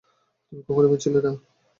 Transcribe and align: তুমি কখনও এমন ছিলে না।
তুমি 0.45 0.61
কখনও 0.67 0.87
এমন 0.87 0.99
ছিলে 1.03 1.19
না। 1.25 1.31